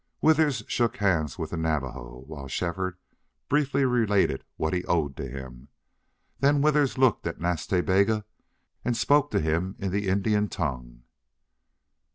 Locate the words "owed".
4.85-5.15